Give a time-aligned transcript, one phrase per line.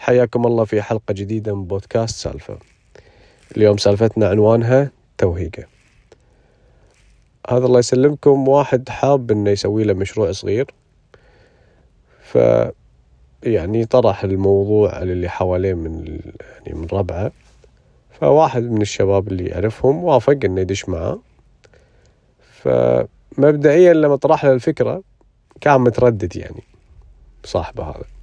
[0.00, 2.58] حياكم الله في حلقة جديدة من بودكاست سالفة.
[3.56, 5.64] اليوم سالفتنا عنوانها توهيقة.
[7.50, 10.74] هذا الله يسلمكم واحد حاب إنه يسوي له مشروع صغير.
[12.22, 12.38] ف
[13.42, 16.18] يعني طرح الموضوع اللي حواليه من
[16.66, 17.32] يعني من ربعه.
[18.20, 21.18] فواحد من الشباب اللي يعرفهم وافق إنه يدش معاه.
[22.40, 25.02] فمبدئيا لما طرح له الفكرة
[25.60, 26.62] كان متردد يعني
[27.44, 28.19] صاحبه هذا.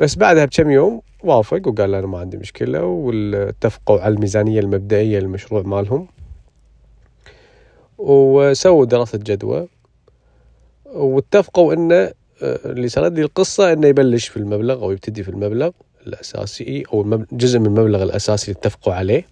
[0.00, 5.62] بس بعدها بكم يوم وافق وقال أنا ما عندي مشكلة واتفقوا على الميزانية المبدئية للمشروع
[5.62, 6.08] مالهم
[7.98, 9.68] وسووا دراسة جدوى
[10.86, 12.12] واتفقوا إنه
[12.42, 15.70] اللي سرد لي القصة إنه يبلش في المبلغ أو يبتدي في المبلغ
[16.06, 19.26] الأساسي أو جزء من المبلغ الأساسي اللي اتفقوا عليه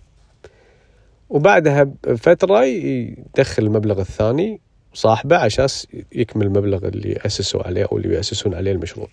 [1.31, 4.61] وبعدها بفترة يدخل المبلغ الثاني
[4.95, 5.67] صاحبه عشان
[6.13, 9.09] يكمل المبلغ اللي أسسوا عليه أو اللي يأسسون عليه المشروع.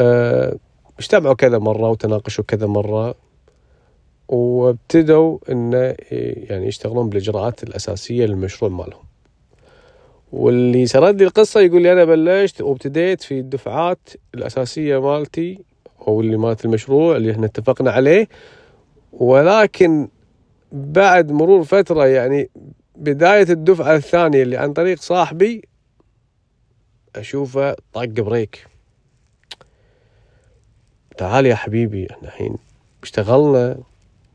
[0.00, 0.56] أه
[0.98, 3.14] اجتمعوا كذا مرة وتناقشوا كذا مرة
[4.28, 5.94] وابتدوا انه
[6.50, 9.02] يعني يشتغلون بالإجراءات الأساسية للمشروع مالهم.
[10.32, 15.58] واللي سرد لي القصة يقول لي أنا بلشت وابتديت في الدفعات الأساسية مالتي
[16.08, 18.28] أو اللي مالت المشروع اللي إحنا اتفقنا عليه
[19.12, 20.08] ولكن
[20.72, 22.50] بعد مرور فترة يعني
[22.96, 25.62] بداية الدفعة الثانية اللي عن طريق صاحبي
[27.16, 28.66] أشوفه طق بريك
[31.16, 32.56] تعال يا حبيبي إحنا الحين
[33.02, 33.78] اشتغلنا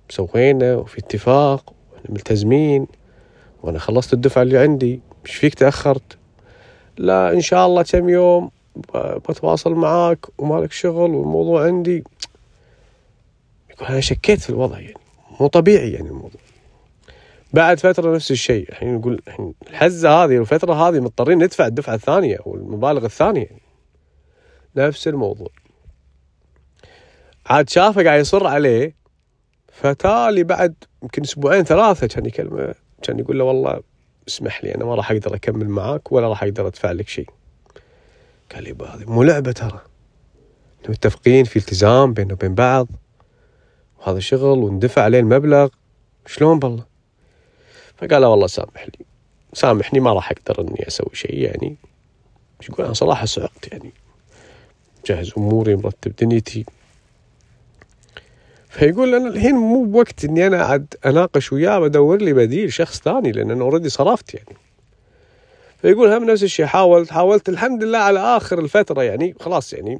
[0.09, 1.73] سوينا وفي اتفاق
[2.09, 2.88] ملتزمين
[3.64, 6.17] وأنا خلصت الدفعة اللي عندي مش فيك تأخرت.
[6.98, 8.52] لا إن شاء الله كم يوم
[8.95, 12.03] بتواصل معاك ومالك شغل والموضوع عندي.
[13.70, 15.00] يقول أنا شكيت في الوضع يعني
[15.39, 16.42] مو طبيعي يعني الموضوع.
[17.53, 22.38] بعد فترة نفس الشيء الحين نقول الحين الحزة هذه والفترة هذه مضطرين ندفع الدفعة الثانية
[22.45, 23.50] والمبالغ الثانية.
[24.75, 25.50] نفس الموضوع.
[27.50, 28.95] عاد شافه قاعد يصر عليه
[29.73, 33.82] فتالي بعد يمكن أسبوعين ثلاثة كان يكلمه كان يقول له والله
[34.27, 37.30] اسمح لي أنا ما راح أقدر أكمل معاك ولا راح أقدر أدفع لك شيء.
[38.54, 39.82] قال لي هذه مو لعبة ترى.
[40.89, 42.88] متفقين في التزام بيننا وبين بعض
[43.99, 45.70] وهذا شغل وندفع عليه المبلغ
[46.26, 46.86] شلون بالله؟
[47.98, 49.05] فقال له والله سامح لي
[49.54, 51.76] سامحني ما راح أقدر إني أسوي شيء يعني.
[52.70, 53.92] يقول أنا صراحة صعقت يعني.
[55.05, 56.66] جهز أموري مرتب دنيتي.
[58.77, 63.32] فيقول أنا الحين مو بوقت إني أنا قاعد أناقش وياه بدور لي بديل شخص ثاني
[63.32, 64.55] لأن أنا اوريدي صرفت يعني
[65.82, 69.99] فيقول هم نفس الشيء حاولت حاولت الحمد لله على آخر الفترة يعني خلاص يعني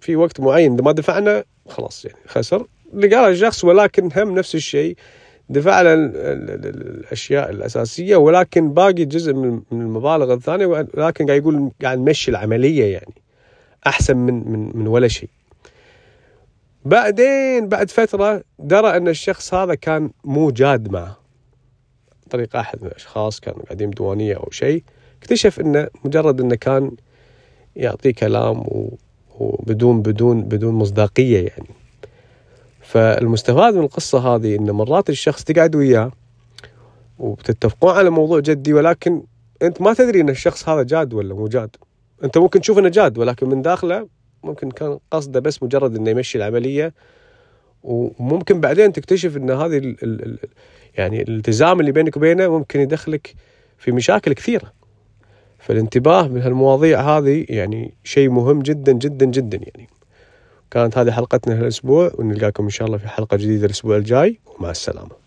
[0.00, 4.96] في وقت معين ما دفعنا خلاص يعني خسر لقى الشخص ولكن هم نفس الشيء
[5.48, 12.30] دفع له الأشياء الأساسية ولكن باقي جزء من المبالغ الثانية ولكن قاعد يقول قاعد نمشي
[12.30, 13.14] العملية يعني
[13.86, 15.28] أحسن من من من ولا شيء.
[16.84, 21.16] بعدين بعد فترة درى أن الشخص هذا كان مو جاد معه.
[22.30, 24.82] طريق أحد من الأشخاص كان قاعدين بديوانية أو شيء
[25.22, 26.90] اكتشف أنه مجرد أنه كان
[27.76, 28.64] يعطيه كلام
[29.38, 31.68] وبدون بدون بدون مصداقية يعني.
[32.80, 36.10] فالمستفاد من القصة هذه إن مرات الشخص تقعد وياه
[37.18, 39.22] وبتتفقون على موضوع جدي ولكن
[39.62, 41.76] أنت ما تدري إن الشخص هذا جاد ولا مو جاد
[42.24, 44.08] أنت ممكن تشوف إنه جاد ولكن من داخله
[44.44, 46.94] ممكن كان قصده بس مجرد إنه يمشي العملية.
[47.82, 50.38] وممكن بعدين تكتشف إن هذه ال ال
[50.98, 53.34] يعني الالتزام اللي بينك وبينه ممكن يدخلك
[53.78, 54.72] في مشاكل كثيرة.
[55.58, 59.88] فالانتباه من هالمواضيع هذه يعني شيء مهم جدا جدا جدا يعني.
[60.70, 64.38] كانت هذه حلقتنا هالاسبوع ونلقاكم إن شاء الله في حلقة جديدة الأسبوع الجاي.
[64.58, 65.21] ومع السلامة.